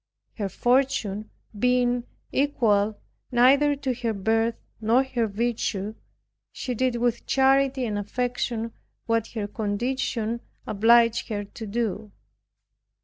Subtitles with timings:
[0.33, 1.29] Her fortune
[1.59, 2.97] being equal
[3.31, 5.93] neither to her birth nor her virtue,
[6.51, 8.71] she did with charity and affection
[9.05, 12.11] what her condition obliged her to do.